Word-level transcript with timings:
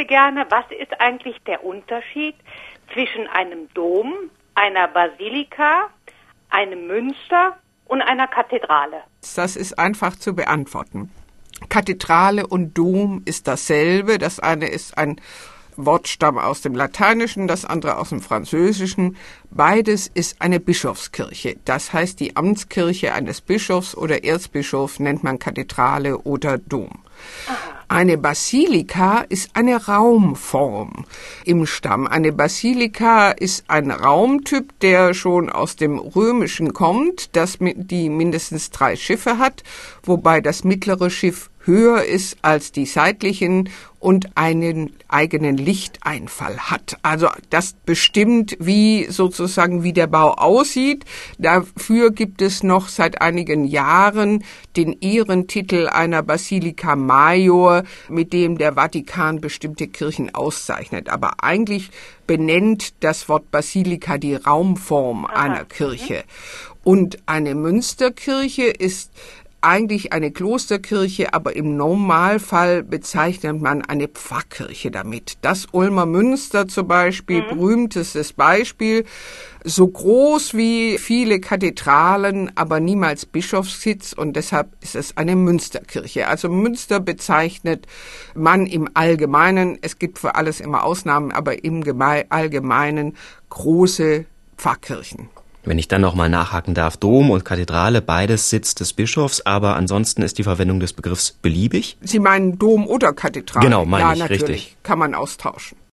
wüsste 0.00 0.06
gerne, 0.06 0.46
was 0.50 0.64
ist 0.78 1.00
eigentlich 1.00 1.36
der 1.46 1.64
Unterschied 1.64 2.34
zwischen 2.92 3.26
einem 3.28 3.68
Dom, 3.74 4.14
einer 4.54 4.88
Basilika, 4.88 5.88
einem 6.48 6.86
Münster 6.86 7.56
und 7.86 8.00
einer 8.02 8.26
Kathedrale? 8.26 9.02
Das 9.34 9.56
ist 9.56 9.78
einfach 9.78 10.16
zu 10.16 10.34
beantworten. 10.34 11.10
Kathedrale 11.68 12.46
und 12.46 12.74
Dom 12.74 13.22
ist 13.26 13.46
dasselbe. 13.46 14.18
Das 14.18 14.40
eine 14.40 14.68
ist 14.68 14.96
ein 14.96 15.20
Wortstamm 15.76 16.38
aus 16.38 16.62
dem 16.62 16.74
Lateinischen, 16.74 17.46
das 17.46 17.64
andere 17.64 17.98
aus 17.98 18.08
dem 18.08 18.20
Französischen. 18.20 19.16
Beides 19.50 20.08
ist 20.08 20.40
eine 20.40 20.60
Bischofskirche. 20.60 21.56
Das 21.64 21.92
heißt, 21.92 22.18
die 22.20 22.36
Amtskirche 22.36 23.12
eines 23.12 23.40
Bischofs 23.40 23.94
oder 23.94 24.24
Erzbischofs 24.24 24.98
nennt 24.98 25.22
man 25.22 25.38
Kathedrale 25.38 26.18
oder 26.18 26.58
Dom. 26.58 27.02
Eine 27.92 28.18
Basilika 28.18 29.22
ist 29.28 29.50
eine 29.54 29.86
Raumform 29.86 31.06
im 31.44 31.66
Stamm. 31.66 32.06
Eine 32.06 32.30
Basilika 32.30 33.32
ist 33.32 33.64
ein 33.66 33.90
Raumtyp, 33.90 34.78
der 34.78 35.12
schon 35.12 35.50
aus 35.50 35.74
dem 35.74 35.98
Römischen 35.98 36.72
kommt, 36.72 37.34
das 37.34 37.58
die 37.58 38.08
mindestens 38.08 38.70
drei 38.70 38.94
Schiffe 38.94 39.38
hat, 39.38 39.64
wobei 40.04 40.40
das 40.40 40.62
mittlere 40.62 41.10
Schiff 41.10 41.49
höher 41.64 42.04
ist 42.04 42.38
als 42.42 42.72
die 42.72 42.86
seitlichen 42.86 43.68
und 43.98 44.34
einen 44.34 44.94
eigenen 45.08 45.58
Lichteinfall 45.58 46.56
hat. 46.58 46.96
Also 47.02 47.28
das 47.50 47.74
bestimmt, 47.84 48.56
wie 48.58 49.06
sozusagen 49.10 49.82
wie 49.82 49.92
der 49.92 50.06
Bau 50.06 50.32
aussieht. 50.32 51.04
Dafür 51.38 52.10
gibt 52.10 52.40
es 52.40 52.62
noch 52.62 52.88
seit 52.88 53.20
einigen 53.20 53.64
Jahren 53.64 54.42
den 54.76 54.96
Ehrentitel 55.02 55.86
einer 55.86 56.22
Basilika 56.22 56.96
Major, 56.96 57.82
mit 58.08 58.32
dem 58.32 58.56
der 58.56 58.72
Vatikan 58.74 59.42
bestimmte 59.42 59.86
Kirchen 59.86 60.34
auszeichnet. 60.34 61.10
Aber 61.10 61.44
eigentlich 61.44 61.90
benennt 62.26 62.94
das 63.00 63.28
Wort 63.28 63.50
Basilika 63.50 64.16
die 64.16 64.34
Raumform 64.34 65.26
Aha. 65.26 65.34
einer 65.34 65.64
Kirche. 65.66 66.24
Und 66.82 67.18
eine 67.26 67.54
Münsterkirche 67.54 68.64
ist 68.64 69.12
eigentlich 69.62 70.12
eine 70.12 70.30
Klosterkirche, 70.30 71.34
aber 71.34 71.54
im 71.56 71.76
Normalfall 71.76 72.82
bezeichnet 72.82 73.60
man 73.60 73.82
eine 73.82 74.08
Pfarrkirche 74.08 74.90
damit. 74.90 75.38
Das 75.42 75.66
Ulmer 75.72 76.06
Münster 76.06 76.68
zum 76.68 76.88
Beispiel, 76.88 77.42
mhm. 77.42 77.48
berühmtestes 77.48 78.32
Beispiel, 78.32 79.04
so 79.64 79.86
groß 79.86 80.54
wie 80.54 80.98
viele 80.98 81.40
Kathedralen, 81.40 82.50
aber 82.56 82.80
niemals 82.80 83.26
Bischofssitz 83.26 84.12
und 84.12 84.34
deshalb 84.34 84.68
ist 84.80 84.96
es 84.96 85.16
eine 85.16 85.36
Münsterkirche. 85.36 86.28
Also 86.28 86.48
Münster 86.48 87.00
bezeichnet 87.00 87.86
man 88.34 88.66
im 88.66 88.88
Allgemeinen, 88.94 89.78
es 89.82 89.98
gibt 89.98 90.18
für 90.18 90.34
alles 90.34 90.60
immer 90.60 90.84
Ausnahmen, 90.84 91.32
aber 91.32 91.64
im 91.64 91.82
Allgemeinen 92.30 93.16
große 93.50 94.24
Pfarrkirchen. 94.56 95.28
Wenn 95.64 95.78
ich 95.78 95.88
dann 95.88 96.00
nochmal 96.00 96.30
nachhaken 96.30 96.74
darf, 96.74 96.96
Dom 96.96 97.30
und 97.30 97.44
Kathedrale, 97.44 98.00
beides 98.00 98.48
Sitz 98.48 98.74
des 98.74 98.94
Bischofs, 98.94 99.42
aber 99.42 99.76
ansonsten 99.76 100.22
ist 100.22 100.38
die 100.38 100.42
Verwendung 100.42 100.80
des 100.80 100.94
Begriffs 100.94 101.32
beliebig? 101.42 101.98
Sie 102.00 102.18
meinen 102.18 102.58
Dom 102.58 102.86
oder 102.86 103.12
Kathedrale? 103.12 103.64
Genau, 103.64 103.84
meine 103.84 104.04
ja, 104.04 104.12
ich, 104.14 104.18
natürlich. 104.20 104.42
richtig. 104.42 104.76
Kann 104.82 104.98
man 104.98 105.14
austauschen. 105.14 105.76